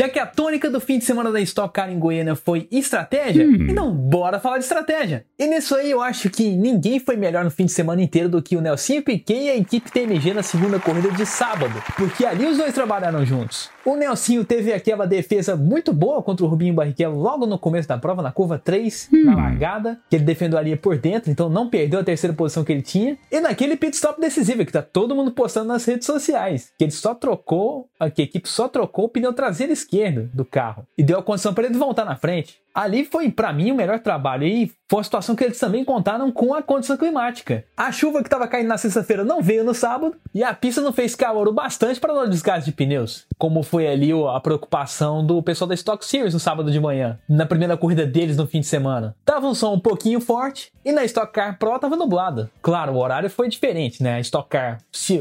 Já 0.00 0.08
que 0.08 0.18
a 0.18 0.24
tônica 0.24 0.70
do 0.70 0.80
fim 0.80 0.98
de 0.98 1.04
semana 1.04 1.30
da 1.30 1.38
Stock 1.42 1.74
Car 1.74 1.92
em 1.92 1.98
Goiânia 1.98 2.34
foi 2.34 2.66
estratégia, 2.70 3.46
hum. 3.46 3.66
então 3.68 3.92
bora 3.92 4.40
falar 4.40 4.56
de 4.56 4.64
estratégia. 4.64 5.26
E 5.38 5.46
nisso 5.46 5.74
aí 5.74 5.90
eu 5.90 6.00
acho 6.00 6.30
que 6.30 6.56
ninguém 6.56 6.98
foi 6.98 7.16
melhor 7.16 7.44
no 7.44 7.50
fim 7.50 7.66
de 7.66 7.72
semana 7.72 8.00
inteiro 8.00 8.26
do 8.26 8.40
que 8.40 8.56
o 8.56 8.62
Nelson 8.62 9.02
Piquet 9.02 9.34
e 9.34 9.50
a 9.50 9.56
equipe 9.58 9.92
TMG 9.92 10.32
na 10.32 10.42
segunda 10.42 10.78
corrida 10.78 11.10
de 11.10 11.26
sábado, 11.26 11.74
porque 11.98 12.24
ali 12.24 12.46
os 12.46 12.56
dois 12.56 12.72
trabalharam 12.72 13.26
juntos. 13.26 13.68
O 13.84 13.94
Nelsinho 13.94 14.42
teve 14.42 14.72
aquela 14.72 15.06
defesa 15.06 15.54
muito 15.54 15.92
boa 15.92 16.22
contra 16.22 16.46
o 16.46 16.48
Rubinho 16.48 16.72
Barrichello 16.72 17.18
logo 17.18 17.44
no 17.44 17.58
começo 17.58 17.88
da 17.88 17.98
prova, 17.98 18.22
na 18.22 18.32
curva 18.32 18.58
3, 18.58 19.10
hum. 19.12 19.24
na 19.26 19.36
largada, 19.36 20.00
que 20.08 20.16
ele 20.16 20.24
defendeu 20.24 20.58
ali 20.58 20.76
por 20.76 20.96
dentro, 20.96 21.30
então 21.30 21.50
não 21.50 21.68
perdeu 21.68 22.00
a 22.00 22.04
terceira 22.04 22.34
posição 22.34 22.64
que 22.64 22.72
ele 22.72 22.82
tinha. 22.82 23.18
E 23.30 23.38
naquele 23.38 23.76
pit 23.76 23.94
stop 23.94 24.18
decisivo, 24.18 24.64
que 24.64 24.72
tá 24.72 24.80
todo 24.80 25.14
mundo 25.14 25.32
postando 25.32 25.68
nas 25.68 25.84
redes 25.84 26.06
sociais, 26.06 26.72
que 26.78 26.84
ele 26.84 26.90
só 26.90 27.14
trocou, 27.14 27.90
que 28.14 28.22
a 28.22 28.24
equipe 28.24 28.48
só 28.48 28.66
trocou 28.66 29.04
o 29.04 29.08
pneu 29.10 29.34
traseiro 29.34 29.70
esquerdo 29.74 29.89
do 30.32 30.44
carro 30.44 30.86
e 30.96 31.02
deu 31.02 31.18
a 31.18 31.22
condição 31.22 31.52
para 31.52 31.64
ele 31.66 31.76
voltar 31.76 32.04
na 32.04 32.16
frente. 32.16 32.60
Ali 32.74 33.04
foi, 33.04 33.30
para 33.30 33.52
mim, 33.52 33.70
o 33.70 33.74
melhor 33.74 34.00
trabalho. 34.00 34.46
E 34.46 34.72
foi 34.90 34.98
uma 34.98 35.04
situação 35.04 35.36
que 35.36 35.44
eles 35.44 35.58
também 35.58 35.84
contaram 35.84 36.32
com 36.32 36.52
a 36.52 36.60
condição 36.60 36.96
climática. 36.96 37.64
A 37.76 37.92
chuva 37.92 38.22
que 38.22 38.26
estava 38.26 38.48
caindo 38.48 38.66
na 38.66 38.76
sexta-feira 38.76 39.24
não 39.24 39.40
veio 39.40 39.62
no 39.62 39.72
sábado 39.72 40.16
e 40.34 40.42
a 40.42 40.52
pista 40.52 40.80
não 40.80 40.92
fez 40.92 41.14
calor 41.14 41.46
o 41.46 41.52
bastante 41.52 42.00
para 42.00 42.12
não 42.12 42.28
desgaste 42.28 42.70
de 42.70 42.76
pneus. 42.76 43.24
Como 43.38 43.62
foi 43.62 43.86
ali 43.86 44.10
a 44.12 44.40
preocupação 44.40 45.24
do 45.24 45.40
pessoal 45.42 45.68
da 45.68 45.74
Stock 45.74 46.04
Series 46.04 46.34
no 46.34 46.40
sábado 46.40 46.72
de 46.72 46.80
manhã, 46.80 47.18
na 47.28 47.46
primeira 47.46 47.76
corrida 47.76 48.04
deles 48.04 48.36
no 48.36 48.48
fim 48.48 48.60
de 48.60 48.66
semana. 48.66 49.14
Tava 49.24 49.46
um 49.46 49.54
som 49.54 49.74
um 49.74 49.80
pouquinho 49.80 50.20
forte 50.20 50.72
e 50.84 50.90
na 50.90 51.04
Stock 51.04 51.32
Car 51.32 51.56
Pro 51.56 51.78
tava 51.78 51.94
nublado. 51.94 52.50
Claro, 52.60 52.94
o 52.94 52.98
horário 52.98 53.30
foi 53.30 53.48
diferente, 53.48 54.02
né? 54.02 54.16
A 54.16 54.20
Stock 54.20 54.48
Car, 54.48 54.78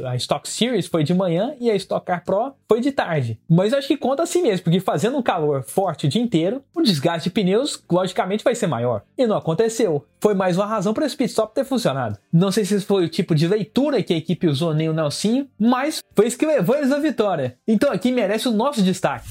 a 0.08 0.16
Stock 0.16 0.50
Series 0.50 0.88
foi 0.88 1.04
de 1.04 1.14
manhã 1.14 1.54
e 1.60 1.70
a 1.70 1.76
Stock 1.76 2.04
Car 2.06 2.24
Pro 2.24 2.54
foi 2.68 2.82
de 2.82 2.92
tarde. 2.92 3.40
Mas 3.48 3.72
acho 3.72 3.88
que 3.88 3.98
conta 3.98 4.24
assim 4.24 4.42
mesmo, 4.42 4.64
porque 4.64 4.80
fazendo 4.80 5.16
um 5.16 5.22
calor 5.22 5.62
forte 5.64 6.08
o 6.08 6.10
dia 6.10 6.22
inteiro, 6.22 6.64
o 6.76 6.82
desgaste 6.82 7.30
de 7.30 7.34
pneus 7.40 7.82
logicamente 7.90 8.44
vai 8.44 8.54
ser 8.54 8.68
maior. 8.68 9.04
E 9.18 9.26
não 9.26 9.38
aconteceu. 9.38 10.06
Foi 10.20 10.34
mais 10.34 10.58
uma 10.58 10.66
razão 10.66 10.94
para 10.94 11.06
esse 11.06 11.16
pit 11.16 11.30
stop 11.30 11.54
ter 11.54 11.64
funcionado. 11.64 12.18
Não 12.32 12.52
sei 12.52 12.66
se 12.66 12.82
foi 12.82 13.06
o 13.06 13.10
tipo 13.10 13.34
de 13.34 13.48
leitura 13.48 14.04
que 14.04 14.14
a 14.14 14.18
equipe 14.18 14.48
usou 14.48 14.74
nem 14.74 14.90
o 14.90 14.94
Nelsinho, 14.94 15.48
mas 15.58 16.04
foi 16.16 16.28
isso 16.28 16.38
que 16.38 16.46
levou 16.46 16.76
eles 16.76 16.92
à 16.92 17.00
vitória. 17.00 17.58
Então 17.68 17.92
aqui 17.92 18.12
merece 18.12 18.48
o 18.48 18.52
nosso 18.52 18.82
destaque. 18.82 19.30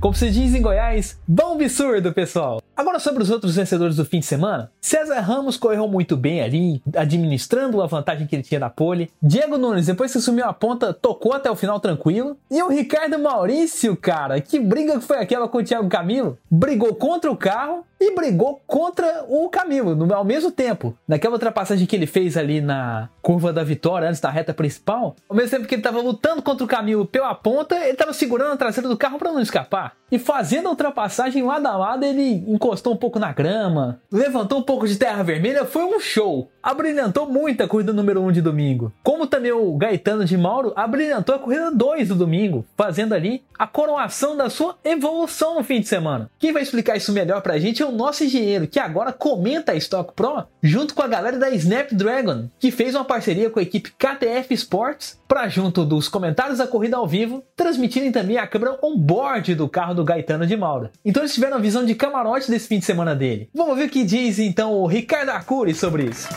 Como 0.00 0.14
se 0.14 0.30
diz 0.30 0.54
em 0.54 0.62
Goiás, 0.62 1.18
bom 1.26 1.54
absurdo, 1.54 2.12
pessoal! 2.12 2.62
Agora 2.76 3.00
sobre 3.00 3.20
os 3.20 3.30
outros 3.30 3.56
vencedores 3.56 3.96
do 3.96 4.04
fim 4.04 4.20
de 4.20 4.26
semana. 4.26 4.70
César 4.80 5.18
Ramos 5.18 5.56
correu 5.56 5.88
muito 5.88 6.16
bem 6.16 6.40
ali, 6.40 6.80
administrando 6.96 7.82
a 7.82 7.86
vantagem 7.88 8.24
que 8.24 8.36
ele 8.36 8.44
tinha 8.44 8.60
da 8.60 8.70
pole. 8.70 9.10
Diego 9.20 9.58
Nunes, 9.58 9.86
depois 9.86 10.12
que 10.12 10.20
sumiu 10.20 10.44
a 10.44 10.52
ponta, 10.52 10.94
tocou 10.94 11.32
até 11.32 11.50
o 11.50 11.56
final 11.56 11.80
tranquilo. 11.80 12.36
E 12.48 12.62
o 12.62 12.68
Ricardo 12.68 13.18
Maurício, 13.18 13.96
cara, 13.96 14.40
que 14.40 14.60
briga 14.60 15.00
que 15.00 15.04
foi 15.04 15.18
aquela 15.18 15.48
com 15.48 15.58
o 15.58 15.64
Thiago 15.64 15.88
Camilo? 15.88 16.38
Brigou 16.48 16.94
contra 16.94 17.28
o 17.28 17.36
carro 17.36 17.84
e 18.00 18.14
brigou 18.14 18.60
contra 18.66 19.24
o 19.28 19.48
Camilo 19.48 19.94
no, 19.94 20.12
ao 20.14 20.24
mesmo 20.24 20.50
tempo. 20.50 20.96
Naquela 21.06 21.34
ultrapassagem 21.34 21.86
que 21.86 21.96
ele 21.96 22.06
fez 22.06 22.36
ali 22.36 22.60
na 22.60 23.08
curva 23.20 23.52
da 23.52 23.64
vitória, 23.64 24.08
antes 24.08 24.20
da 24.20 24.30
reta 24.30 24.54
principal, 24.54 25.16
ao 25.28 25.36
mesmo 25.36 25.50
tempo 25.50 25.68
que 25.68 25.74
ele 25.74 25.80
estava 25.80 26.00
lutando 26.00 26.42
contra 26.42 26.64
o 26.64 26.68
Camilo 26.68 27.06
pela 27.06 27.34
ponta, 27.34 27.76
ele 27.76 27.92
estava 27.92 28.12
segurando 28.12 28.52
a 28.52 28.56
traseira 28.56 28.88
do 28.88 28.96
carro 28.96 29.18
para 29.18 29.32
não 29.32 29.40
escapar. 29.40 29.94
E 30.10 30.18
fazendo 30.18 30.68
a 30.68 30.70
ultrapassagem 30.70 31.42
lado 31.42 31.66
a 31.66 31.76
lado, 31.76 32.04
ele 32.04 32.44
encostou 32.48 32.94
um 32.94 32.96
pouco 32.96 33.18
na 33.18 33.32
grama, 33.32 34.00
levantou 34.10 34.58
um 34.58 34.62
pouco 34.62 34.88
de 34.88 34.96
terra 34.96 35.22
vermelha, 35.22 35.66
foi 35.66 35.84
um 35.84 36.00
show. 36.00 36.50
Abrilhantou 36.62 37.26
muito 37.26 37.62
a 37.62 37.68
corrida 37.68 37.92
número 37.92 38.20
1 38.22 38.26
um 38.26 38.32
de 38.32 38.40
domingo. 38.40 38.92
Como 39.02 39.26
também 39.26 39.52
o 39.52 39.76
Gaetano 39.76 40.24
de 40.24 40.36
Mauro 40.36 40.72
abrilhantou 40.74 41.34
a 41.34 41.38
corrida 41.38 41.70
2 41.70 42.08
do 42.08 42.14
domingo, 42.14 42.64
fazendo 42.76 43.14
ali 43.14 43.42
a 43.58 43.66
coroação 43.66 44.36
da 44.36 44.48
sua 44.48 44.76
evolução 44.84 45.56
no 45.56 45.64
fim 45.64 45.80
de 45.80 45.88
semana. 45.88 46.30
Quem 46.38 46.52
vai 46.52 46.62
explicar 46.62 46.96
isso 46.96 47.12
melhor 47.12 47.42
pra 47.42 47.58
gente 47.58 47.82
é 47.82 47.86
o 47.88 47.92
nosso 47.92 48.24
engenheiro, 48.24 48.68
que 48.68 48.78
agora 48.78 49.12
comenta 49.12 49.72
a 49.72 49.76
Stock 49.76 50.12
Pro 50.14 50.44
junto 50.62 50.94
com 50.94 51.02
a 51.02 51.08
galera 51.08 51.38
da 51.38 51.50
Snapdragon, 51.50 52.48
que 52.58 52.70
fez 52.70 52.94
uma 52.94 53.04
parceria 53.04 53.50
com 53.50 53.58
a 53.58 53.62
equipe 53.62 53.92
KTF 53.92 54.54
Sports 54.54 55.18
para 55.26 55.48
junto 55.48 55.84
dos 55.84 56.08
comentários 56.08 56.58
da 56.58 56.66
corrida 56.66 56.96
ao 56.96 57.06
vivo, 57.06 57.42
transmitirem 57.56 58.12
também 58.12 58.38
a 58.38 58.46
câmera 58.46 58.78
on-board 58.82 59.54
do 59.54 59.68
carro 59.68 59.94
do 59.94 60.04
Gaetano 60.04 60.46
de 60.46 60.56
Mauro. 60.56 60.90
Então 61.04 61.22
eles 61.22 61.34
tiveram 61.34 61.56
a 61.56 61.60
visão 61.60 61.84
de 61.84 61.94
camarote 61.94 62.50
desse 62.50 62.68
fim 62.68 62.78
de 62.78 62.84
semana 62.84 63.14
dele. 63.14 63.48
Vamos 63.54 63.76
ver 63.76 63.86
o 63.86 63.90
que 63.90 64.04
diz 64.04 64.38
então 64.38 64.72
o 64.72 64.86
Ricardo 64.86 65.30
Arcuri 65.30 65.74
sobre 65.74 66.04
isso. 66.04 66.28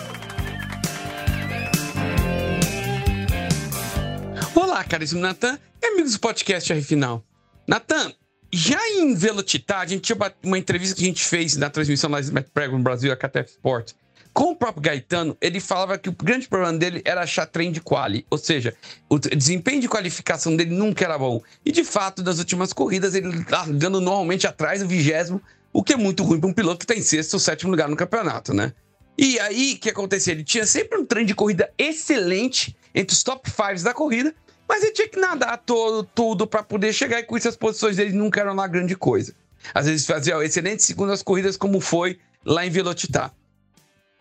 Olá, 4.56 4.84
caríssimo 4.84 5.22
Natan 5.22 5.58
e 5.82 5.88
amigos 5.88 6.14
do 6.14 6.20
podcast 6.20 6.72
R 6.72 6.82
Final. 6.82 7.24
Natan, 7.68 8.12
já 8.54 8.80
em 8.90 9.14
Velocitar, 9.16 9.82
a 9.82 9.86
gente 9.86 10.02
tinha 10.02 10.18
uma 10.44 10.58
entrevista 10.58 10.96
que 10.96 11.04
a 11.04 11.08
gente 11.08 11.24
fez 11.24 11.56
na 11.56 11.70
transmissão 11.70 12.10
lá 12.10 12.20
do 12.20 12.32
no 12.32 12.80
Brasil, 12.80 13.12
a 13.12 13.16
KTF 13.16 13.52
Sport, 13.52 13.94
com 14.34 14.52
o 14.52 14.56
próprio 14.56 14.82
Gaetano, 14.82 15.36
ele 15.42 15.60
falava 15.60 15.98
que 15.98 16.08
o 16.08 16.14
grande 16.14 16.48
problema 16.48 16.78
dele 16.78 17.02
era 17.04 17.22
achar 17.22 17.46
trem 17.46 17.72
de 17.72 17.82
quali, 17.82 18.26
ou 18.30 18.38
seja, 18.38 18.74
o 19.10 19.20
desempenho 19.20 19.82
de 19.82 19.90
qualificação 19.90 20.56
dele 20.56 20.74
nunca 20.74 21.04
era 21.04 21.18
bom. 21.18 21.42
E 21.66 21.72
de 21.72 21.84
fato, 21.84 22.24
nas 22.24 22.40
últimas 22.40 22.72
corridas, 22.72 23.14
ele 23.14 23.46
largando 23.50 24.00
normalmente 24.00 24.48
atrás 24.48 24.82
do 24.82 24.88
vigésimo, 24.88 25.42
o 25.74 25.84
que 25.84 25.94
é 25.94 25.98
muito 25.98 26.24
ruim 26.24 26.40
para 26.40 26.50
um 26.50 26.54
piloto 26.54 26.80
que 26.80 26.86
está 26.86 26.96
em 26.96 27.04
sexto 27.04 27.34
ou 27.34 27.40
sétimo 27.40 27.72
lugar 27.72 27.90
no 27.90 27.96
campeonato, 27.96 28.54
né? 28.54 28.74
E 29.18 29.38
aí, 29.40 29.74
o 29.74 29.80
que 29.80 29.90
acontecia? 29.90 30.34
Ele 30.34 30.44
tinha 30.44 30.66
sempre 30.66 30.98
um 30.98 31.06
trem 31.06 31.26
de 31.26 31.36
corrida 31.36 31.70
excelente 31.78 32.76
entre 32.96 33.14
os 33.14 33.24
top 33.24 33.50
5 33.50 33.84
da 33.84 33.94
corrida, 33.94 34.34
mas 34.72 34.84
ele 34.84 34.94
tinha 34.94 35.10
que 35.10 35.20
nadar 35.20 35.58
todo, 35.58 36.02
tudo 36.16 36.48
para 36.48 36.64
poder 36.64 36.94
chegar 36.94 37.20
e 37.20 37.24
com 37.24 37.36
isso 37.36 37.50
as 37.50 37.58
posições 37.58 37.98
dele 37.98 38.14
nunca 38.14 38.40
eram 38.40 38.56
lá 38.56 38.66
grande 38.68 38.96
coisa. 38.96 39.36
Às 39.74 39.86
vezes 39.86 40.06
fazia 40.06 40.42
excelentes 40.46 40.86
segundas 40.86 41.22
corridas, 41.22 41.58
como 41.58 41.82
foi 41.82 42.18
lá 42.46 42.66
em 42.66 42.70
Velocitar. 42.70 43.34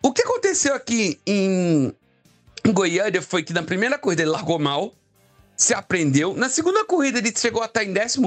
O 0.03 0.11
que 0.11 0.23
aconteceu 0.23 0.73
aqui 0.73 1.17
em, 1.25 1.95
Goiânia 2.67 3.21
foi 3.21 3.43
que 3.43 3.53
na 3.53 3.63
primeira 3.63 3.97
corrida 3.97 4.23
ele 4.23 4.31
largou 4.31 4.59
mal, 4.59 4.93
se 5.55 5.73
aprendeu. 5.73 6.35
Na 6.35 6.49
segunda 6.49 6.83
corrida 6.83 7.19
ele 7.19 7.33
chegou 7.33 7.61
a 7.61 7.65
estar 7.65 7.85
em 7.85 7.93
14, 7.93 8.21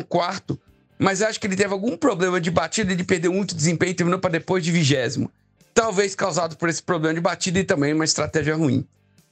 mas 0.98 1.20
acho 1.20 1.38
que 1.38 1.46
ele 1.46 1.56
teve 1.56 1.74
algum 1.74 1.94
problema 1.94 2.40
de 2.40 2.50
batida 2.50 2.90
ele 2.90 3.04
perdeu 3.04 3.34
muito 3.34 3.54
desempenho 3.54 3.90
e 3.90 3.94
terminou 3.94 4.18
para 4.18 4.30
depois 4.30 4.64
de 4.64 4.72
vigésimo. 4.72 5.30
Talvez 5.74 6.14
causado 6.14 6.56
por 6.56 6.70
esse 6.70 6.82
problema 6.82 7.12
de 7.12 7.20
batida 7.20 7.58
e 7.58 7.64
também 7.64 7.92
uma 7.92 8.06
estratégia 8.06 8.56
ruim. 8.56 8.86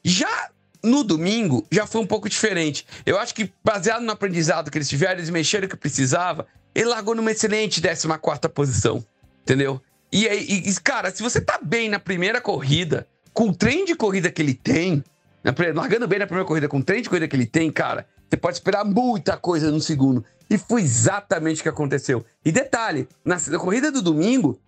Já 0.04 0.50
no 0.82 1.04
domingo, 1.04 1.66
já 1.70 1.86
foi 1.86 2.00
um 2.00 2.06
pouco 2.06 2.28
diferente. 2.28 2.86
Eu 3.06 3.18
acho 3.18 3.34
que, 3.34 3.52
baseado 3.64 4.02
no 4.02 4.10
aprendizado 4.10 4.70
que 4.70 4.78
eles 4.78 4.88
tiveram, 4.88 5.18
eles 5.18 5.30
mexeram 5.30 5.66
o 5.66 5.68
que 5.68 5.76
precisava, 5.76 6.46
ele 6.74 6.86
largou 6.86 7.14
numa 7.14 7.30
excelente 7.30 7.80
14 7.80 8.48
posição. 8.52 9.04
Entendeu? 9.42 9.80
E, 10.12 10.26
e, 10.26 10.74
cara, 10.80 11.10
se 11.10 11.22
você 11.22 11.40
tá 11.40 11.58
bem 11.62 11.88
na 11.88 11.98
primeira 11.98 12.40
corrida, 12.40 13.06
com 13.32 13.48
o 13.48 13.54
trem 13.54 13.84
de 13.84 13.94
corrida 13.94 14.30
que 14.30 14.42
ele 14.42 14.54
tem, 14.54 15.02
na, 15.42 15.54
largando 15.74 16.06
bem 16.06 16.18
na 16.18 16.26
primeira 16.26 16.46
corrida, 16.46 16.68
com 16.68 16.78
o 16.78 16.84
trem 16.84 17.02
de 17.02 17.08
corrida 17.08 17.26
que 17.26 17.34
ele 17.34 17.46
tem, 17.46 17.70
cara, 17.70 18.06
você 18.28 18.36
pode 18.36 18.56
esperar 18.56 18.84
muita 18.84 19.36
coisa 19.36 19.70
no 19.70 19.80
segundo. 19.80 20.24
E 20.50 20.58
foi 20.58 20.82
exatamente 20.82 21.60
o 21.60 21.62
que 21.62 21.68
aconteceu. 21.68 22.24
E 22.44 22.52
detalhe, 22.52 23.08
na, 23.24 23.38
na 23.48 23.58
corrida 23.58 23.90
do 23.90 24.02
domingo, 24.02 24.60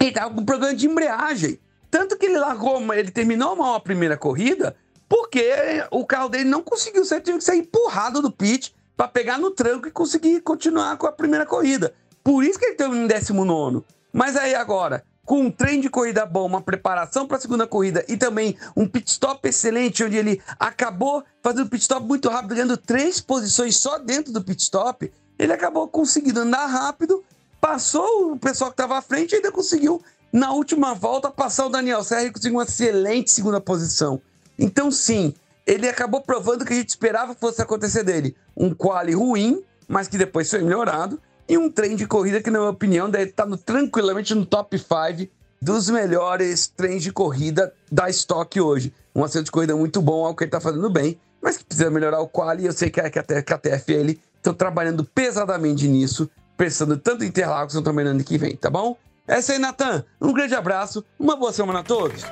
ele 0.00 0.12
tava 0.12 0.34
com 0.34 0.44
problema 0.44 0.74
de 0.74 0.86
embreagem. 0.86 1.58
Tanto 1.90 2.16
que 2.16 2.26
ele 2.26 2.38
largou, 2.38 2.80
ele 2.94 3.10
terminou 3.10 3.54
mal 3.54 3.74
a 3.74 3.80
primeira 3.80 4.16
corrida, 4.16 4.74
porque 5.12 5.52
o 5.90 6.06
carro 6.06 6.30
dele 6.30 6.48
não 6.48 6.62
conseguiu 6.62 7.04
ser, 7.04 7.20
teve 7.20 7.36
que 7.36 7.44
ser 7.44 7.54
empurrado 7.54 8.22
do 8.22 8.32
pit 8.32 8.74
para 8.96 9.06
pegar 9.06 9.36
no 9.36 9.50
tranco 9.50 9.86
e 9.86 9.90
conseguir 9.90 10.40
continuar 10.40 10.96
com 10.96 11.06
a 11.06 11.12
primeira 11.12 11.44
corrida. 11.44 11.92
Por 12.24 12.42
isso 12.42 12.58
que 12.58 12.64
ele 12.64 12.76
terminou 12.76 13.04
em 13.04 13.06
19. 13.06 13.84
Mas 14.10 14.38
aí 14.38 14.54
agora, 14.54 15.04
com 15.26 15.42
um 15.42 15.50
trem 15.50 15.82
de 15.82 15.90
corrida 15.90 16.24
bom, 16.24 16.46
uma 16.46 16.62
preparação 16.62 17.26
para 17.26 17.36
a 17.36 17.40
segunda 17.40 17.66
corrida 17.66 18.02
e 18.08 18.16
também 18.16 18.56
um 18.74 18.88
pit 18.88 19.10
stop 19.10 19.46
excelente, 19.46 20.02
onde 20.02 20.16
ele 20.16 20.40
acabou 20.58 21.22
fazendo 21.42 21.68
pit 21.68 21.82
stop 21.82 22.06
muito 22.06 22.30
rápido, 22.30 22.54
ganhando 22.54 22.78
três 22.78 23.20
posições 23.20 23.76
só 23.76 23.98
dentro 23.98 24.32
do 24.32 24.42
pit 24.42 24.62
stop, 24.62 25.12
ele 25.38 25.52
acabou 25.52 25.86
conseguindo 25.88 26.40
andar 26.40 26.64
rápido, 26.64 27.22
passou 27.60 28.32
o 28.32 28.38
pessoal 28.38 28.70
que 28.70 28.80
estava 28.80 28.96
à 28.96 29.02
frente 29.02 29.32
e 29.32 29.36
ainda 29.36 29.52
conseguiu, 29.52 30.00
na 30.32 30.52
última 30.52 30.94
volta, 30.94 31.30
passar 31.30 31.66
o 31.66 31.68
Daniel 31.68 32.02
Serra 32.02 32.22
e 32.22 32.32
conseguiu 32.32 32.56
uma 32.56 32.64
excelente 32.64 33.30
segunda 33.30 33.60
posição. 33.60 34.18
Então, 34.62 34.90
sim, 34.92 35.34
ele 35.66 35.88
acabou 35.88 36.20
provando 36.20 36.62
o 36.62 36.64
que 36.64 36.72
a 36.72 36.76
gente 36.76 36.90
esperava 36.90 37.34
que 37.34 37.40
fosse 37.40 37.60
acontecer 37.60 38.04
dele. 38.04 38.36
Um 38.56 38.72
quali 38.72 39.12
ruim, 39.12 39.62
mas 39.88 40.06
que 40.06 40.16
depois 40.16 40.48
foi 40.48 40.62
melhorado 40.62 41.20
e 41.48 41.58
um 41.58 41.68
trem 41.68 41.96
de 41.96 42.06
corrida 42.06 42.40
que, 42.40 42.50
na 42.50 42.60
minha 42.60 42.70
opinião, 42.70 43.10
deve 43.10 43.30
estar 43.30 43.44
no, 43.44 43.56
tranquilamente 43.56 44.34
no 44.34 44.46
top 44.46 44.78
5 44.78 45.30
dos 45.60 45.90
melhores 45.90 46.68
trens 46.68 47.02
de 47.02 47.12
corrida 47.12 47.72
da 47.90 48.08
Stock 48.08 48.60
hoje. 48.60 48.92
Um 49.14 49.24
acerto 49.24 49.46
de 49.46 49.50
corrida 49.50 49.76
muito 49.76 50.00
bom, 50.00 50.24
algo 50.24 50.36
que 50.36 50.44
ele 50.44 50.48
está 50.48 50.60
fazendo 50.60 50.88
bem, 50.88 51.18
mas 51.40 51.58
que 51.58 51.64
precisa 51.64 51.90
melhorar 51.90 52.20
o 52.20 52.28
quali. 52.28 52.64
Eu 52.64 52.72
sei 52.72 52.88
que 52.88 53.00
a 53.00 53.10
KTF 53.10 53.92
e 53.92 53.94
ele 53.94 54.20
estão 54.36 54.54
trabalhando 54.54 55.04
pesadamente 55.04 55.86
nisso 55.88 56.30
pensando 56.56 56.96
tanto 56.96 57.24
em 57.24 57.28
Interlagos 57.28 57.74
quanto 57.74 57.84
também 57.84 58.04
no 58.04 58.12
ano 58.12 58.22
que 58.24 58.38
vem, 58.38 58.54
tá 58.56 58.70
bom? 58.70 58.96
Essa 59.26 59.52
aí, 59.52 59.58
Natan. 59.58 60.04
Um 60.20 60.32
grande 60.32 60.54
abraço, 60.54 61.04
uma 61.18 61.34
boa 61.34 61.52
semana 61.52 61.80
a 61.80 61.82
todos. 61.82 62.22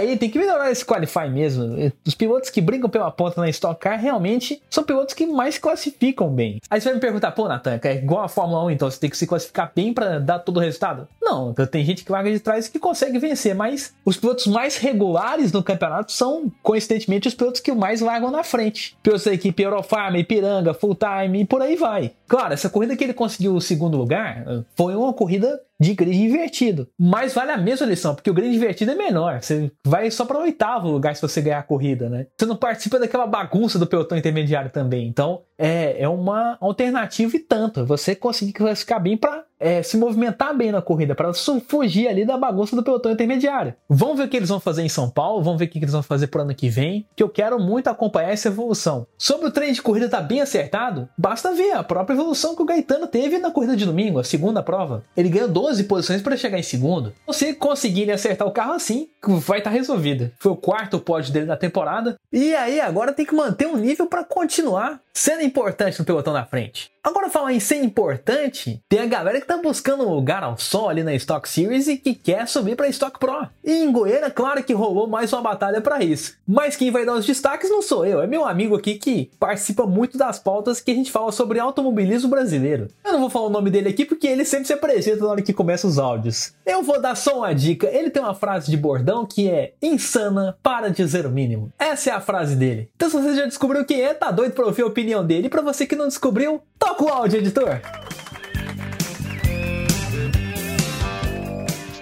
Aí, 0.00 0.16
tem 0.16 0.30
que 0.30 0.38
melhorar 0.38 0.70
esse 0.70 0.84
qualify 0.84 1.28
mesmo. 1.28 1.92
Os 2.06 2.14
pilotos 2.14 2.50
que 2.50 2.60
brincam 2.60 2.90
pela 2.90 3.10
ponta 3.10 3.40
na 3.40 3.48
Stock 3.48 3.80
Car 3.80 3.98
realmente 3.98 4.60
são 4.68 4.84
pilotos 4.84 5.14
que 5.14 5.26
mais 5.26 5.58
classificam 5.58 6.28
bem. 6.28 6.60
Aí 6.68 6.80
você 6.80 6.88
vai 6.88 6.94
me 6.94 7.00
perguntar, 7.00 7.32
pô, 7.32 7.48
Natan, 7.48 7.78
é 7.82 7.94
igual 7.96 8.24
a 8.24 8.28
Fórmula 8.28 8.64
1, 8.64 8.70
então 8.72 8.90
você 8.90 8.98
tem 8.98 9.10
que 9.10 9.16
se 9.16 9.26
classificar 9.26 9.72
bem 9.74 9.92
para 9.92 10.18
dar 10.18 10.38
todo 10.38 10.56
o 10.56 10.60
resultado? 10.60 11.08
Não, 11.22 11.54
tem 11.54 11.84
gente 11.84 12.04
que 12.04 12.10
larga 12.10 12.30
de 12.30 12.40
trás 12.40 12.68
que 12.68 12.78
consegue 12.78 13.18
vencer, 13.18 13.54
mas 13.54 13.94
os 14.04 14.16
pilotos 14.16 14.46
mais 14.46 14.76
regulares 14.76 15.52
no 15.52 15.62
campeonato 15.62 16.12
são, 16.12 16.50
coincidentemente, 16.62 17.28
os 17.28 17.34
pilotos 17.34 17.60
que 17.60 17.72
mais 17.72 18.00
largam 18.00 18.30
na 18.30 18.42
frente. 18.42 18.96
Pilotos 19.02 19.24
da 19.24 19.32
equipe 19.32 19.62
Eurofarm, 19.62 20.16
Ipiranga, 20.16 20.74
Full 20.74 20.96
Time 20.96 21.42
e 21.42 21.44
por 21.44 21.62
aí 21.62 21.76
vai. 21.76 22.12
Claro, 22.30 22.54
essa 22.54 22.70
corrida 22.70 22.96
que 22.96 23.02
ele 23.02 23.12
conseguiu 23.12 23.56
o 23.56 23.60
segundo 23.60 23.98
lugar 23.98 24.44
foi 24.76 24.94
uma 24.94 25.12
corrida 25.12 25.60
de 25.80 25.94
grid 25.94 26.16
invertido. 26.16 26.88
Mas 26.96 27.34
vale 27.34 27.50
a 27.50 27.56
mesma 27.56 27.84
lição, 27.86 28.14
porque 28.14 28.30
o 28.30 28.34
grid 28.34 28.54
invertido 28.54 28.92
é 28.92 28.94
menor. 28.94 29.42
Você 29.42 29.72
vai 29.84 30.08
só 30.12 30.24
para 30.24 30.38
o 30.38 30.42
oitavo 30.42 30.88
lugar 30.88 31.16
se 31.16 31.22
você 31.22 31.40
ganhar 31.40 31.58
a 31.58 31.64
corrida, 31.64 32.08
né? 32.08 32.28
Você 32.38 32.46
não 32.46 32.54
participa 32.54 33.00
daquela 33.00 33.26
bagunça 33.26 33.80
do 33.80 33.86
pelotão 33.86 34.16
intermediário 34.16 34.70
também. 34.70 35.08
Então, 35.08 35.42
é, 35.58 36.00
é 36.00 36.08
uma 36.08 36.56
alternativa 36.60 37.34
e 37.34 37.40
tanto. 37.40 37.84
Você 37.84 38.14
conseguir 38.14 38.52
classificar 38.52 39.02
bem 39.02 39.16
para 39.16 39.42
é, 39.60 39.82
se 39.82 39.96
movimentar 39.96 40.56
bem 40.56 40.72
na 40.72 40.80
corrida, 40.80 41.14
para 41.14 41.32
fugir 41.68 42.08
ali 42.08 42.24
da 42.24 42.38
bagunça 42.38 42.74
do 42.74 42.82
pelotão 42.82 43.12
intermediário. 43.12 43.74
Vamos 43.88 44.16
ver 44.16 44.24
o 44.24 44.28
que 44.28 44.36
eles 44.36 44.48
vão 44.48 44.58
fazer 44.58 44.82
em 44.82 44.88
São 44.88 45.10
Paulo, 45.10 45.42
vamos 45.42 45.58
ver 45.58 45.66
o 45.66 45.68
que 45.68 45.78
eles 45.78 45.92
vão 45.92 46.02
fazer 46.02 46.28
pro 46.28 46.42
ano 46.42 46.54
que 46.54 46.68
vem, 46.68 47.06
que 47.14 47.22
eu 47.22 47.28
quero 47.28 47.60
muito 47.60 47.88
acompanhar 47.88 48.32
essa 48.32 48.48
evolução. 48.48 49.06
Sobre 49.18 49.46
o 49.46 49.50
treino 49.50 49.74
de 49.74 49.82
corrida 49.82 50.08
tá 50.08 50.20
bem 50.20 50.40
acertado, 50.40 51.08
basta 51.16 51.52
ver 51.52 51.72
a 51.72 51.84
própria 51.84 52.14
evolução 52.14 52.56
que 52.56 52.62
o 52.62 52.66
Gaetano 52.66 53.06
teve 53.06 53.38
na 53.38 53.50
corrida 53.50 53.76
de 53.76 53.84
domingo, 53.84 54.18
a 54.18 54.24
segunda 54.24 54.62
prova. 54.62 55.04
Ele 55.16 55.28
ganhou 55.28 55.48
12 55.48 55.84
posições 55.84 56.22
para 56.22 56.36
chegar 56.36 56.58
em 56.58 56.62
segundo. 56.62 57.12
Se 57.30 57.52
conseguirem 57.54 58.14
acertar 58.14 58.48
o 58.48 58.52
carro 58.52 58.72
assim, 58.72 59.08
vai 59.22 59.58
estar 59.58 59.70
tá 59.70 59.76
resolvido. 59.76 60.30
Foi 60.38 60.52
o 60.52 60.56
quarto 60.56 60.98
pódio 60.98 61.32
dele 61.32 61.46
na 61.46 61.56
temporada. 61.56 62.16
E 62.32 62.54
aí 62.54 62.80
agora 62.80 63.12
tem 63.12 63.26
que 63.26 63.34
manter 63.34 63.66
um 63.66 63.76
nível 63.76 64.06
para 64.06 64.24
continuar 64.24 65.00
sendo 65.12 65.42
importante 65.42 65.98
no 65.98 66.04
pelotão 66.04 66.32
da 66.32 66.44
frente. 66.44 66.90
Agora, 67.02 67.30
falar 67.30 67.54
em 67.54 67.60
ser 67.60 67.82
importante, 67.82 68.82
tem 68.86 69.00
a 69.00 69.06
galera 69.06 69.40
que 69.40 69.46
tá 69.46 69.56
buscando 69.56 70.06
um 70.06 70.14
lugar 70.14 70.42
ao 70.42 70.58
sol 70.58 70.90
ali 70.90 71.02
na 71.02 71.14
Stock 71.14 71.48
Series 71.48 71.88
e 71.88 71.96
que 71.96 72.14
quer 72.14 72.46
subir 72.46 72.76
para 72.76 72.88
Stock 72.88 73.18
Pro. 73.18 73.48
E 73.64 73.72
em 73.72 73.90
Goiânia, 73.90 74.30
claro 74.30 74.62
que 74.62 74.74
rolou 74.74 75.06
mais 75.06 75.32
uma 75.32 75.40
batalha 75.40 75.80
para 75.80 76.04
isso. 76.04 76.34
Mas 76.46 76.76
quem 76.76 76.90
vai 76.90 77.06
dar 77.06 77.14
os 77.14 77.24
destaques 77.24 77.70
não 77.70 77.80
sou 77.80 78.04
eu, 78.04 78.20
é 78.20 78.26
meu 78.26 78.44
amigo 78.44 78.76
aqui 78.76 78.96
que 78.96 79.30
participa 79.40 79.86
muito 79.86 80.18
das 80.18 80.38
pautas 80.38 80.78
que 80.78 80.90
a 80.90 80.94
gente 80.94 81.10
fala 81.10 81.32
sobre 81.32 81.58
automobilismo 81.58 82.28
brasileiro. 82.28 82.88
Eu 83.02 83.12
não 83.12 83.20
vou 83.20 83.30
falar 83.30 83.46
o 83.46 83.50
nome 83.50 83.70
dele 83.70 83.88
aqui 83.88 84.04
porque 84.04 84.26
ele 84.26 84.44
sempre 84.44 84.66
se 84.66 84.74
apresenta 84.74 85.24
na 85.24 85.30
hora 85.30 85.42
que 85.42 85.54
começa 85.54 85.86
os 85.86 85.98
áudios. 85.98 86.52
Eu 86.66 86.82
vou 86.82 87.00
dar 87.00 87.14
só 87.14 87.38
uma 87.38 87.54
dica, 87.54 87.86
ele 87.86 88.10
tem 88.10 88.22
uma 88.22 88.34
frase 88.34 88.70
de 88.70 88.76
bordão 88.76 89.24
que 89.24 89.48
é 89.48 89.72
insana 89.80 90.54
para 90.62 90.90
dizer 90.90 91.24
o 91.24 91.30
mínimo. 91.30 91.72
Essa 91.78 92.10
é 92.10 92.12
a 92.12 92.20
frase 92.20 92.54
dele. 92.56 92.90
Então 92.94 93.08
se 93.08 93.16
você 93.16 93.34
já 93.34 93.46
descobriu 93.46 93.86
quem 93.86 94.02
é, 94.02 94.12
tá 94.12 94.30
doido 94.30 94.52
pra 94.52 94.66
ouvir 94.66 94.82
a 94.82 94.86
opinião 94.86 95.26
dele. 95.26 95.46
E 95.46 95.50
pra 95.50 95.62
você 95.62 95.86
que 95.86 95.96
não 95.96 96.06
descobriu, 96.06 96.60
Toca 96.90 97.04
o 97.04 97.08
áudio, 97.08 97.38
editor! 97.38 97.80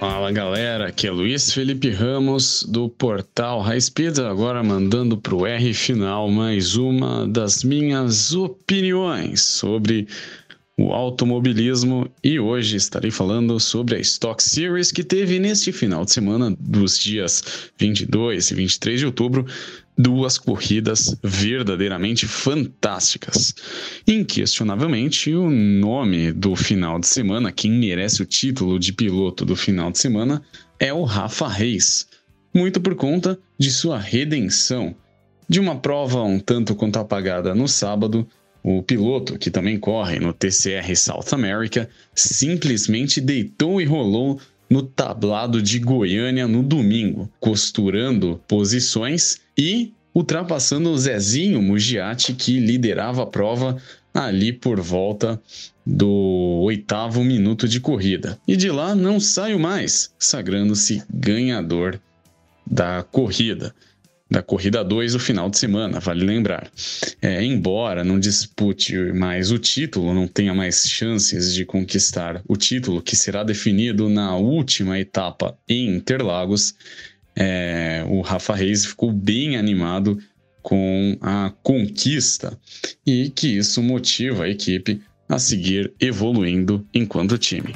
Fala 0.00 0.32
galera, 0.32 0.86
aqui 0.88 1.06
é 1.06 1.10
Luiz 1.10 1.52
Felipe 1.52 1.90
Ramos 1.90 2.64
do 2.66 2.88
portal 2.88 3.60
High 3.60 3.82
Speed, 3.82 4.18
agora 4.20 4.62
mandando 4.62 5.18
pro 5.18 5.44
R 5.44 5.74
final 5.74 6.30
mais 6.30 6.74
uma 6.76 7.28
das 7.28 7.62
minhas 7.62 8.32
opiniões 8.32 9.42
sobre 9.42 10.08
o 10.78 10.90
automobilismo 10.92 12.08
e 12.24 12.40
hoje 12.40 12.76
estarei 12.76 13.10
falando 13.10 13.60
sobre 13.60 13.96
a 13.96 13.98
Stock 13.98 14.42
Series 14.42 14.90
que 14.90 15.04
teve 15.04 15.38
neste 15.38 15.70
final 15.70 16.04
de 16.04 16.12
semana 16.12 16.56
dos 16.58 16.96
dias 16.96 17.70
22 17.76 18.52
e 18.52 18.54
23 18.54 19.00
de 19.00 19.06
outubro 19.06 19.44
duas 19.98 20.38
corridas 20.38 21.18
verdadeiramente 21.22 22.24
fantásticas. 22.24 23.52
Inquestionavelmente, 24.06 25.34
o 25.34 25.50
nome 25.50 26.30
do 26.30 26.54
final 26.54 27.00
de 27.00 27.08
semana, 27.08 27.50
quem 27.50 27.72
merece 27.72 28.22
o 28.22 28.26
título 28.26 28.78
de 28.78 28.92
piloto 28.92 29.44
do 29.44 29.56
final 29.56 29.90
de 29.90 29.98
semana, 29.98 30.40
é 30.78 30.92
o 30.92 31.02
Rafa 31.02 31.48
Reis, 31.48 32.06
muito 32.54 32.80
por 32.80 32.94
conta 32.94 33.36
de 33.58 33.72
sua 33.72 33.98
redenção. 33.98 34.94
De 35.48 35.58
uma 35.58 35.76
prova 35.76 36.22
um 36.22 36.38
tanto 36.38 36.76
quanto 36.76 36.98
apagada 36.98 37.54
no 37.54 37.66
sábado, 37.66 38.28
o 38.62 38.82
piloto, 38.82 39.38
que 39.38 39.50
também 39.50 39.78
corre 39.78 40.20
no 40.20 40.32
TCR 40.32 40.94
South 40.94 41.32
America, 41.32 41.88
simplesmente 42.14 43.20
deitou 43.20 43.80
e 43.80 43.84
rolou 43.84 44.40
no 44.68 44.82
tablado 44.82 45.62
de 45.62 45.78
Goiânia 45.78 46.46
no 46.46 46.62
domingo, 46.62 47.30
costurando 47.40 48.40
posições 48.46 49.40
e 49.56 49.92
ultrapassando 50.14 50.90
o 50.90 50.98
Zezinho 50.98 51.62
Mugiati, 51.62 52.34
que 52.34 52.58
liderava 52.58 53.22
a 53.22 53.26
prova 53.26 53.76
ali 54.12 54.52
por 54.52 54.80
volta 54.80 55.40
do 55.86 56.60
oitavo 56.62 57.22
minuto 57.22 57.68
de 57.68 57.80
corrida. 57.80 58.38
E 58.46 58.56
de 58.56 58.70
lá 58.70 58.94
não 58.94 59.20
saiu 59.20 59.58
mais, 59.58 60.12
sagrando-se 60.18 61.02
ganhador 61.08 62.00
da 62.66 63.02
corrida 63.02 63.74
da 64.30 64.42
corrida 64.42 64.84
2 64.84 65.12
do 65.12 65.18
final 65.18 65.48
de 65.48 65.58
semana, 65.58 66.00
vale 66.00 66.24
lembrar. 66.24 66.70
É, 67.20 67.42
embora 67.42 68.04
não 68.04 68.18
dispute 68.18 68.94
mais 69.12 69.50
o 69.50 69.58
título, 69.58 70.12
não 70.12 70.28
tenha 70.28 70.54
mais 70.54 70.88
chances 70.88 71.54
de 71.54 71.64
conquistar 71.64 72.42
o 72.46 72.56
título, 72.56 73.00
que 73.00 73.16
será 73.16 73.42
definido 73.42 74.08
na 74.08 74.36
última 74.36 74.98
etapa 74.98 75.56
em 75.68 75.96
Interlagos, 75.96 76.74
é, 77.34 78.04
o 78.08 78.20
Rafa 78.20 78.54
Reis 78.54 78.84
ficou 78.84 79.12
bem 79.12 79.56
animado 79.56 80.18
com 80.60 81.16
a 81.20 81.52
conquista 81.62 82.58
e 83.06 83.30
que 83.30 83.58
isso 83.58 83.80
motiva 83.80 84.44
a 84.44 84.48
equipe 84.48 85.00
a 85.28 85.38
seguir 85.38 85.92
evoluindo 86.00 86.84
enquanto 86.92 87.38
time. 87.38 87.74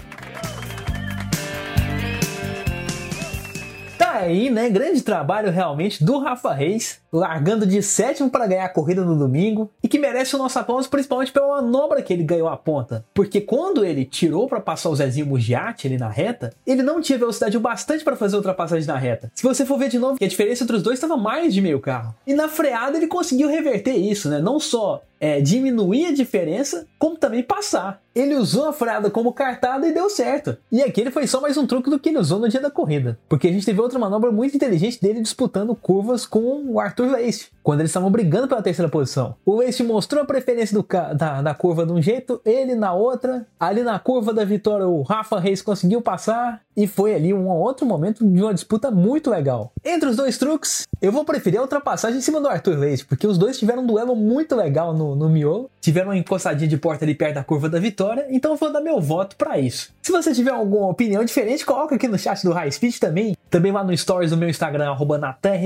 Aí, 4.23 4.51
né? 4.51 4.69
Grande 4.71 5.03
trabalho 5.03 5.51
realmente 5.51 6.03
do 6.03 6.19
Rafa 6.19 6.53
Reis, 6.53 7.01
largando 7.13 7.67
de 7.67 7.83
sétimo 7.83 8.31
para 8.31 8.47
ganhar 8.47 8.65
a 8.65 8.69
corrida 8.69 9.05
no 9.05 9.19
domingo 9.19 9.71
e 9.83 9.89
que 9.89 9.99
merece 9.99 10.35
o 10.35 10.39
nosso 10.39 10.59
aplauso 10.59 10.89
principalmente 10.89 11.33
pela 11.33 11.61
manobra 11.61 12.03
que 12.03 12.13
ele 12.13 12.23
ganhou 12.23 12.49
a 12.49 12.57
ponta. 12.57 13.05
Porque 13.13 13.41
quando 13.41 13.85
ele 13.85 14.05
tirou 14.05 14.49
para 14.49 14.61
passar 14.61 14.89
o 14.89 14.97
Zezinho 14.97 15.27
Mugiati 15.27 15.87
ali 15.87 15.99
na 15.99 16.09
reta, 16.09 16.53
ele 16.67 16.83
não 16.83 17.01
tinha 17.01 17.19
velocidade 17.19 17.57
o 17.57 17.61
bastante 17.61 18.05
para 18.05 18.17
fazer 18.17 18.37
a 18.37 18.39
ultrapassagem 18.39 18.87
na 18.87 18.97
reta. 18.97 19.31
Se 19.35 19.43
você 19.43 19.67
for 19.67 19.79
ver 19.79 19.89
de 19.89 19.99
novo, 19.99 20.17
a 20.21 20.27
diferença 20.27 20.65
entre 20.65 20.77
os 20.77 20.83
dois 20.83 20.95
estava 20.95 21.17
mais 21.17 21.53
de 21.53 21.61
meio 21.61 21.81
carro. 21.81 22.15
E 22.27 22.35
na 22.35 22.49
freada 22.49 22.97
ele 22.97 23.07
conseguiu 23.07 23.49
reverter 23.49 23.95
isso, 23.95 24.29
né? 24.29 24.41
Não 24.41 24.59
só 24.59 25.03
é, 25.23 25.41
diminuir 25.41 26.07
a 26.07 26.13
diferença, 26.13 26.85
como 26.99 27.17
também 27.17 27.45
passar. 27.45 28.03
Ele 28.13 28.35
usou 28.35 28.69
a 28.69 28.73
freada 28.73 29.09
como 29.09 29.33
cartada 29.33 29.87
e 29.87 29.95
deu 29.95 30.11
certo. 30.11 30.57
E 30.71 30.83
aquele 30.83 31.13
foi 31.13 31.29
só 31.29 31.41
mais 31.41 31.57
um 31.57 31.65
truque 31.65 31.89
do 31.89 31.99
que 31.99 32.09
ele 32.09 32.19
usou 32.19 32.41
no 32.41 32.49
dia 32.49 32.61
da 32.61 32.73
corrida. 32.73 33.17
Porque 33.29 33.47
a 33.47 33.53
gente 33.53 33.65
teve 33.65 33.81
outra 33.81 34.01
manobra 34.01 34.33
muito 34.33 34.57
inteligente 34.57 35.01
dele 35.01 35.21
disputando 35.21 35.77
curvas 35.77 36.27
com 36.27 36.65
o 36.67 36.81
Arthur 36.81 37.13
Leist, 37.13 37.53
quando 37.63 37.81
eles 37.81 37.91
estavam 37.91 38.11
brigando 38.11 38.49
pela 38.49 38.61
terceira 38.61 38.91
posição. 38.91 39.37
O 39.47 39.59
Leist 39.59 39.81
mostrou 39.85 40.25
a 40.25 40.27
preferência 40.27 40.77
do, 40.77 40.85
da, 41.17 41.41
da 41.41 41.55
curva 41.55 41.87
de 41.87 41.93
um 41.93 42.03
jeito, 42.03 42.41
ele 42.45 42.75
na 42.75 42.93
outra. 42.93 43.47
Ali 43.61 43.85
na 43.85 44.01
curva 44.01 44.35
da 44.35 44.45
vitória, 44.45 44.89
o 44.89 45.03
Rafa 45.03 45.39
Reis 45.39 45.63
conseguiu 45.63 46.03
passar. 46.03 46.61
E 46.77 46.87
foi 46.87 47.15
ali 47.15 47.33
um 47.33 47.49
outro 47.49 47.87
momento 47.87 48.27
de 48.27 48.43
uma 48.43 48.53
disputa 48.53 48.91
muito 48.91 49.31
legal. 49.31 49.73
Entre 49.85 50.09
os 50.09 50.17
dois 50.17 50.37
truques, 50.37 50.87
eu 51.03 51.11
vou 51.11 51.25
preferir 51.25 51.59
a 51.59 51.63
ultrapassagem 51.63 52.19
em 52.19 52.23
cima 52.23 52.41
do 52.41 52.47
Arthur 52.47 52.79
Leite, 52.79 53.05
porque 53.05 53.27
os 53.27 53.37
dois 53.37 53.59
tiveram 53.59 53.83
um 53.83 53.87
duelo 53.87 54.15
muito 54.15 54.55
legal 54.55 54.95
no, 54.95 55.17
no 55.17 55.29
miolo, 55.29 55.69
tiveram 55.81 56.11
uma 56.11 56.17
encostadinha 56.17 56.69
de 56.69 56.77
porta 56.77 57.05
ali 57.05 57.13
perto 57.13 57.35
da 57.35 57.45
curva 57.45 57.69
da 57.69 57.81
vitória, 57.81 58.25
então 58.31 58.53
eu 58.53 58.57
vou 58.57 58.73
dar 58.73 58.81
meu 58.81 59.01
voto 59.01 59.35
para 59.35 59.59
isso. 59.59 59.93
Se 60.01 60.13
você 60.13 60.33
tiver 60.33 60.53
alguma 60.53 60.87
opinião 60.87 61.25
diferente, 61.25 61.67
coloca 61.67 61.97
aqui 61.97 62.07
no 62.07 62.17
chat 62.17 62.45
do 62.45 62.53
High 62.53 62.71
Speed 62.71 62.99
também. 62.99 63.35
Também 63.53 63.71
lá 63.71 63.85
no 63.85 63.95
stories 63.95 64.31
do 64.31 64.37
meu 64.39 64.49
Instagram, 64.49 64.89
arroba 64.89 65.21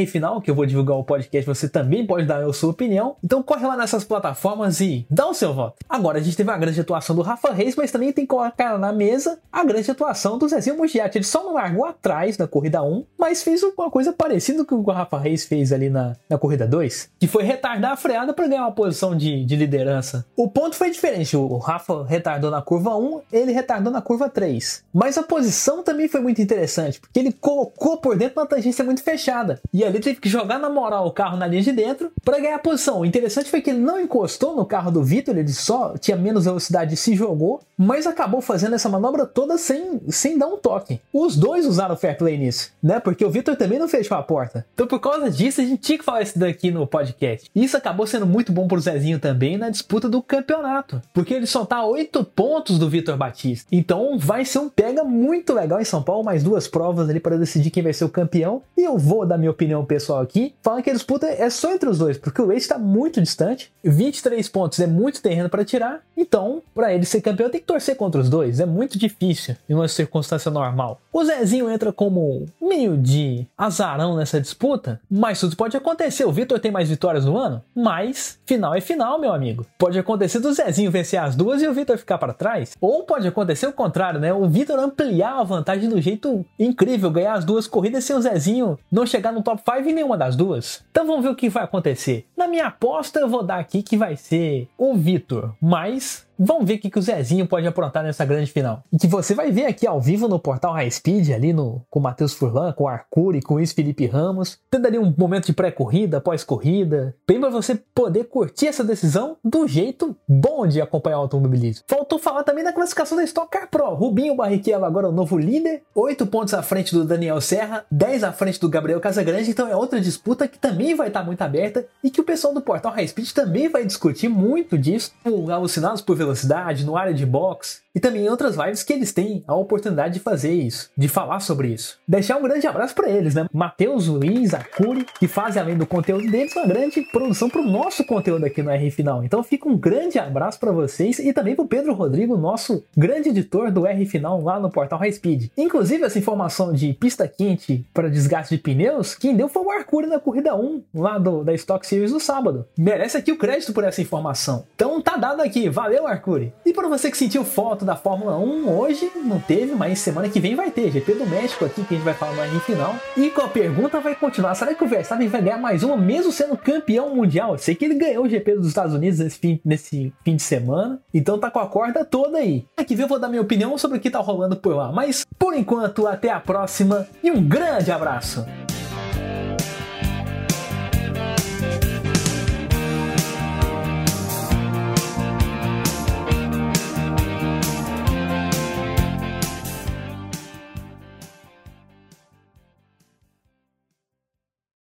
Final, 0.08 0.40
que 0.40 0.50
eu 0.50 0.56
vou 0.56 0.66
divulgar 0.66 0.96
o 0.96 1.04
podcast, 1.04 1.46
você 1.46 1.68
também 1.68 2.04
pode 2.04 2.26
dar 2.26 2.42
a 2.42 2.52
sua 2.52 2.70
opinião. 2.70 3.14
Então 3.22 3.40
corre 3.44 3.64
lá 3.64 3.76
nessas 3.76 4.02
plataformas 4.02 4.80
e 4.80 5.06
dá 5.08 5.24
o 5.28 5.32
seu 5.32 5.54
voto. 5.54 5.76
Agora, 5.88 6.18
a 6.18 6.20
gente 6.20 6.36
teve 6.36 6.50
a 6.50 6.58
grande 6.58 6.80
atuação 6.80 7.14
do 7.14 7.22
Rafa 7.22 7.52
Reis, 7.52 7.76
mas 7.76 7.92
também 7.92 8.12
tem 8.12 8.24
que 8.24 8.30
colocar 8.30 8.76
na 8.76 8.92
mesa 8.92 9.38
a 9.52 9.62
grande 9.62 9.88
atuação 9.88 10.36
do 10.36 10.48
Zezinho 10.48 10.76
Mugiati. 10.76 11.18
Ele 11.18 11.24
só 11.24 11.44
não 11.44 11.54
largou 11.54 11.84
atrás 11.84 12.36
na 12.36 12.48
corrida 12.48 12.82
1, 12.82 13.04
mas 13.16 13.44
fez 13.44 13.62
uma 13.62 13.88
coisa 13.88 14.12
parecida 14.12 14.64
com 14.64 14.80
o 14.80 14.82
que 14.82 14.90
o 14.90 14.92
Rafa 14.92 15.20
Reis 15.20 15.44
fez 15.44 15.72
ali 15.72 15.88
na, 15.88 16.16
na 16.28 16.36
corrida 16.36 16.66
2, 16.66 17.10
que 17.20 17.28
foi 17.28 17.44
retardar 17.44 17.92
a 17.92 17.96
freada 17.96 18.34
para 18.34 18.48
ganhar 18.48 18.62
uma 18.62 18.72
posição 18.72 19.16
de, 19.16 19.44
de 19.44 19.54
liderança. 19.54 20.26
O 20.36 20.50
ponto 20.50 20.74
foi 20.74 20.90
diferente. 20.90 21.36
O 21.36 21.56
Rafa 21.58 22.04
retardou 22.04 22.50
na 22.50 22.60
curva 22.60 22.96
1, 22.96 23.20
ele 23.32 23.52
retardou 23.52 23.92
na 23.92 24.02
curva 24.02 24.28
3. 24.28 24.82
Mas 24.92 25.16
a 25.16 25.22
posição 25.22 25.84
também 25.84 26.08
foi 26.08 26.20
muito 26.20 26.42
interessante, 26.42 27.00
porque 27.00 27.20
ele 27.20 27.30
colocou 27.30 27.75
socou 27.76 27.98
por 27.98 28.16
dentro 28.16 28.40
uma 28.40 28.46
tangência 28.46 28.82
muito 28.82 29.02
fechada. 29.02 29.60
E 29.72 29.84
ali 29.84 30.00
teve 30.00 30.18
que 30.18 30.28
jogar 30.28 30.58
na 30.58 30.70
moral 30.70 31.06
o 31.06 31.12
carro 31.12 31.36
na 31.36 31.46
linha 31.46 31.62
de 31.62 31.72
dentro 31.72 32.10
para 32.24 32.40
ganhar 32.40 32.58
posição. 32.58 33.00
O 33.00 33.04
interessante 33.04 33.50
foi 33.50 33.60
que 33.60 33.70
ele 33.70 33.78
não 33.78 34.00
encostou 34.00 34.56
no 34.56 34.64
carro 34.64 34.90
do 34.90 35.04
Vitor, 35.04 35.36
ele 35.36 35.52
só 35.52 35.96
tinha 35.98 36.16
menos 36.16 36.46
velocidade 36.46 36.94
e 36.94 36.96
se 36.96 37.14
jogou, 37.14 37.60
mas 37.76 38.06
acabou 38.06 38.40
fazendo 38.40 38.74
essa 38.74 38.88
manobra 38.88 39.26
toda 39.26 39.58
sem, 39.58 40.00
sem 40.08 40.38
dar 40.38 40.46
um 40.46 40.56
toque. 40.56 41.00
Os 41.12 41.36
dois 41.36 41.66
usaram 41.66 41.96
fair 41.96 42.16
play 42.16 42.38
nisso, 42.38 42.72
né? 42.82 42.98
Porque 42.98 43.24
o 43.24 43.30
Vitor 43.30 43.54
também 43.56 43.78
não 43.78 43.88
fechou 43.88 44.16
a 44.16 44.22
porta. 44.22 44.64
Então, 44.72 44.86
por 44.86 44.98
causa 44.98 45.30
disso, 45.30 45.60
a 45.60 45.64
gente 45.64 45.82
tinha 45.82 45.98
que 45.98 46.04
falar 46.04 46.22
isso 46.22 46.38
daqui 46.38 46.70
no 46.70 46.86
podcast. 46.86 47.50
Isso 47.54 47.76
acabou 47.76 48.06
sendo 48.06 48.26
muito 48.26 48.50
bom 48.50 48.66
pro 48.66 48.80
Zezinho 48.80 49.18
também 49.18 49.58
na 49.58 49.68
disputa 49.68 50.08
do 50.08 50.22
campeonato, 50.22 51.02
porque 51.12 51.34
ele 51.34 51.46
só 51.46 51.66
tá 51.66 51.76
a 51.76 51.86
8 51.86 52.24
pontos 52.24 52.78
do 52.78 52.88
Vitor 52.88 53.16
Batista. 53.16 53.68
Então, 53.70 54.18
vai 54.18 54.44
ser 54.44 54.60
um 54.60 54.68
pega 54.68 55.04
muito 55.04 55.52
legal 55.52 55.80
em 55.80 55.84
São 55.84 56.02
Paulo, 56.02 56.24
mais 56.24 56.42
duas 56.42 56.66
provas 56.66 57.10
ali 57.10 57.20
para 57.20 57.36
decidir 57.36 57.65
quem 57.70 57.82
vai 57.82 57.92
ser 57.92 58.04
o 58.04 58.08
campeão. 58.08 58.62
E 58.76 58.82
eu 58.82 58.98
vou 58.98 59.26
dar 59.26 59.38
minha 59.38 59.50
opinião 59.50 59.84
pessoal 59.84 60.20
aqui, 60.20 60.54
falando 60.62 60.82
que 60.82 60.90
a 60.90 60.94
disputa 60.94 61.26
é 61.26 61.48
só 61.50 61.72
entre 61.72 61.88
os 61.88 61.98
dois, 61.98 62.18
porque 62.18 62.42
o 62.42 62.52
Ace 62.52 62.62
está 62.62 62.78
muito 62.78 63.20
distante, 63.20 63.72
23 63.82 64.48
pontos 64.48 64.80
é 64.80 64.86
muito 64.86 65.22
terreno 65.22 65.48
para 65.48 65.64
tirar, 65.64 66.02
então, 66.16 66.62
para 66.74 66.92
ele 66.94 67.04
ser 67.04 67.20
campeão, 67.20 67.50
tem 67.50 67.60
que 67.60 67.66
torcer 67.66 67.96
contra 67.96 68.20
os 68.20 68.28
dois, 68.28 68.60
é 68.60 68.66
muito 68.66 68.98
difícil 68.98 69.56
em 69.68 69.74
uma 69.74 69.88
circunstância 69.88 70.50
normal. 70.50 71.00
O 71.12 71.24
Zezinho 71.24 71.70
entra 71.70 71.92
como 71.92 72.46
meio 72.60 72.96
de 72.96 73.46
azarão 73.56 74.16
nessa 74.16 74.40
disputa, 74.40 75.00
mas 75.10 75.40
tudo 75.40 75.56
pode 75.56 75.76
acontecer. 75.76 76.24
O 76.24 76.32
Vitor 76.32 76.58
tem 76.60 76.70
mais 76.70 76.88
vitórias 76.90 77.24
no 77.24 77.38
ano, 77.38 77.62
mas 77.74 78.38
final 78.44 78.74
é 78.74 78.80
final, 78.80 79.18
meu 79.18 79.32
amigo. 79.32 79.66
Pode 79.78 79.98
acontecer 79.98 80.40
do 80.40 80.52
Zezinho 80.52 80.90
vencer 80.90 81.18
as 81.18 81.34
duas 81.34 81.62
e 81.62 81.66
o 81.66 81.72
Vitor 81.72 81.96
ficar 81.96 82.18
para 82.18 82.34
trás, 82.34 82.74
ou 82.80 83.04
pode 83.04 83.26
acontecer 83.26 83.66
o 83.66 83.72
contrário, 83.72 84.20
né? 84.20 84.32
O 84.32 84.46
Vitor 84.48 84.78
ampliar 84.78 85.40
a 85.40 85.44
vantagem 85.44 85.88
do 85.88 86.00
jeito 86.00 86.44
incrível, 86.58 87.10
ganhar 87.10 87.34
as 87.34 87.44
duas 87.44 87.55
corridas 87.66 88.02
sem 88.04 88.16
o 88.16 88.20
Zezinho 88.20 88.76
não 88.90 89.06
chegar 89.06 89.32
no 89.32 89.42
top 89.42 89.62
5 89.64 89.88
em 89.88 89.94
nenhuma 89.94 90.18
das 90.18 90.34
duas. 90.34 90.84
Então 90.90 91.06
vamos 91.06 91.22
ver 91.22 91.30
o 91.30 91.36
que 91.36 91.48
vai 91.48 91.62
acontecer. 91.62 92.26
Na 92.36 92.48
minha 92.48 92.66
aposta, 92.66 93.20
eu 93.20 93.28
vou 93.28 93.44
dar 93.44 93.60
aqui 93.60 93.82
que 93.82 93.96
vai 93.96 94.16
ser 94.16 94.68
o 94.76 94.94
Vitor, 94.94 95.54
mas 95.62 96.25
Vamos 96.38 96.66
ver 96.66 96.74
o 96.74 96.78
que, 96.78 96.90
que 96.90 96.98
o 96.98 97.02
Zezinho 97.02 97.46
pode 97.46 97.66
aprontar 97.66 98.02
nessa 98.02 98.24
grande 98.24 98.50
final. 98.50 98.82
E 98.92 98.98
que 98.98 99.06
você 99.06 99.34
vai 99.34 99.50
ver 99.50 99.66
aqui 99.66 99.86
ao 99.86 100.00
vivo 100.00 100.28
no 100.28 100.38
portal 100.38 100.72
High 100.72 100.90
Speed, 100.90 101.30
ali 101.30 101.52
no, 101.52 101.82
com 101.90 101.98
o 101.98 102.02
Matheus 102.02 102.34
Furlan, 102.34 102.72
com 102.72 102.84
o 102.84 102.88
Arcuri, 102.88 103.40
com 103.40 103.54
o 103.54 103.56
Luiz 103.56 103.72
Felipe 103.72 104.06
Ramos, 104.06 104.58
tendo 104.70 104.86
ali 104.86 104.98
um 104.98 105.14
momento 105.16 105.46
de 105.46 105.52
pré-corrida, 105.52 106.20
pós-corrida, 106.20 107.14
bem 107.26 107.40
para 107.40 107.48
você 107.48 107.80
poder 107.94 108.24
curtir 108.24 108.66
essa 108.66 108.84
decisão 108.84 109.36
do 109.42 109.66
jeito 109.66 110.16
bom 110.28 110.66
de 110.66 110.80
acompanhar 110.80 111.18
o 111.18 111.22
automobilismo. 111.22 111.84
Faltou 111.86 112.18
falar 112.18 112.44
também 112.44 112.64
da 112.64 112.72
classificação 112.72 113.16
da 113.16 113.24
Stock 113.24 113.50
Car 113.50 113.68
Pro. 113.70 113.94
Rubinho 113.94 114.36
Barrichello 114.36 114.84
agora 114.84 115.06
é 115.06 115.10
o 115.10 115.12
novo 115.12 115.38
líder, 115.38 115.82
8 115.94 116.26
pontos 116.26 116.52
à 116.52 116.62
frente 116.62 116.94
do 116.94 117.04
Daniel 117.04 117.40
Serra, 117.40 117.84
10 117.90 118.24
à 118.24 118.32
frente 118.32 118.60
do 118.60 118.68
Gabriel 118.68 119.00
Casagrande, 119.00 119.50
então 119.50 119.68
é 119.68 119.76
outra 119.76 120.00
disputa 120.00 120.46
que 120.46 120.58
também 120.58 120.94
vai 120.94 121.08
estar 121.08 121.24
muito 121.24 121.42
aberta 121.42 121.86
e 122.02 122.10
que 122.10 122.20
o 122.20 122.24
pessoal 122.24 122.52
do 122.52 122.60
portal 122.60 122.92
High 122.92 123.08
Speed 123.08 123.30
também 123.32 123.68
vai 123.68 123.84
discutir 123.84 124.28
muito 124.28 124.76
disso, 124.76 125.12
alucinados 125.24 126.02
por 126.02 126.16
velocidade, 126.26 126.84
no 126.84 126.96
área 126.96 127.14
de 127.14 127.24
box 127.24 127.82
e 127.96 128.00
também 128.00 128.26
em 128.26 128.28
outras 128.28 128.56
lives 128.56 128.82
que 128.82 128.92
eles 128.92 129.10
têm 129.10 129.42
a 129.46 129.54
oportunidade 129.54 130.12
de 130.12 130.20
fazer 130.20 130.52
isso, 130.52 130.90
de 130.94 131.08
falar 131.08 131.40
sobre 131.40 131.68
isso. 131.68 131.98
Deixar 132.06 132.36
um 132.36 132.42
grande 132.42 132.66
abraço 132.66 132.94
para 132.94 133.08
eles, 133.08 133.34
né? 133.34 133.46
Matheus, 133.50 134.06
Luiz, 134.06 134.52
Akuri, 134.52 135.06
que 135.18 135.26
fazem 135.26 135.62
além 135.62 135.78
do 135.78 135.86
conteúdo 135.86 136.30
deles 136.30 136.54
uma 136.54 136.66
grande 136.66 137.00
produção 137.10 137.48
para 137.48 137.62
o 137.62 137.66
nosso 137.66 138.04
conteúdo 138.04 138.44
aqui 138.44 138.62
no 138.62 138.70
R 138.70 138.90
Final. 138.90 139.24
Então 139.24 139.42
fica 139.42 139.66
um 139.66 139.78
grande 139.78 140.18
abraço 140.18 140.60
para 140.60 140.70
vocês 140.70 141.18
e 141.18 141.32
também 141.32 141.56
para 141.56 141.64
o 141.64 141.68
Pedro 141.68 141.94
Rodrigo, 141.94 142.36
nosso 142.36 142.84
grande 142.94 143.30
editor 143.30 143.72
do 143.72 143.86
R 143.86 144.04
Final 144.04 144.42
lá 144.42 144.60
no 144.60 144.70
portal 144.70 144.98
High 144.98 145.12
Speed. 145.12 145.46
Inclusive 145.56 146.04
essa 146.04 146.18
informação 146.18 146.74
de 146.74 146.92
pista 146.92 147.26
quente 147.26 147.82
para 147.94 148.10
desgaste 148.10 148.56
de 148.56 148.62
pneus, 148.62 149.14
quem 149.14 149.34
deu 149.34 149.48
foi 149.48 149.62
o 149.62 149.70
Arcuri 149.70 150.06
na 150.06 150.20
corrida 150.20 150.54
1 150.54 150.82
lá 150.94 151.16
do, 151.16 151.42
da 151.42 151.54
Stock 151.54 151.86
Series 151.86 152.12
no 152.12 152.20
sábado. 152.20 152.66
Merece 152.76 153.16
aqui 153.16 153.32
o 153.32 153.38
crédito 153.38 153.72
por 153.72 153.84
essa 153.84 154.02
informação. 154.02 154.66
Então 154.74 155.00
tá 155.00 155.16
dado 155.16 155.40
aqui, 155.40 155.70
valeu 155.70 156.06
Arcuri. 156.06 156.52
E 156.62 156.74
para 156.74 156.88
você 156.88 157.10
que 157.10 157.16
sentiu 157.16 157.42
foto 157.42 157.85
da 157.86 157.96
Fórmula 157.96 158.36
1 158.38 158.68
hoje 158.68 159.10
não 159.16 159.40
teve, 159.40 159.74
mas 159.74 159.98
semana 160.00 160.28
que 160.28 160.40
vem 160.40 160.54
vai 160.54 160.70
ter. 160.70 160.90
GP 160.90 161.14
do 161.14 161.26
México 161.26 161.64
aqui 161.64 161.84
que 161.84 161.94
a 161.94 161.96
gente 161.96 162.04
vai 162.04 162.14
falar 162.14 162.34
no 162.34 162.42
R 162.42 162.60
final. 162.60 162.96
E 163.16 163.30
com 163.30 163.42
a 163.42 163.48
pergunta 163.48 164.00
vai 164.00 164.14
continuar: 164.14 164.54
será 164.54 164.74
que 164.74 164.84
o 164.84 164.88
Verstappen 164.88 165.28
vai 165.28 165.40
ganhar 165.40 165.58
mais 165.58 165.82
uma, 165.82 165.96
mesmo 165.96 166.32
sendo 166.32 166.56
campeão 166.56 167.14
mundial? 167.14 167.52
Eu 167.52 167.58
sei 167.58 167.74
que 167.74 167.84
ele 167.84 167.94
ganhou 167.94 168.24
o 168.24 168.28
GP 168.28 168.56
dos 168.56 168.68
Estados 168.68 168.94
Unidos 168.94 169.20
nesse 169.20 169.38
fim, 169.38 169.60
nesse 169.64 170.12
fim 170.24 170.36
de 170.36 170.42
semana, 170.42 171.00
então 171.14 171.38
tá 171.38 171.50
com 171.50 171.60
a 171.60 171.66
corda 171.66 172.04
toda 172.04 172.38
aí. 172.38 172.66
Aqui 172.76 173.00
eu 173.00 173.08
vou 173.08 173.18
dar 173.18 173.28
minha 173.28 173.42
opinião 173.42 173.78
sobre 173.78 173.98
o 173.98 174.00
que 174.00 174.10
tá 174.10 174.18
rolando 174.18 174.56
por 174.56 174.74
lá. 174.74 174.90
Mas 174.90 175.24
por 175.38 175.54
enquanto, 175.54 176.06
até 176.06 176.30
a 176.30 176.40
próxima 176.40 177.06
e 177.22 177.30
um 177.30 177.42
grande 177.42 177.90
abraço! 177.92 178.44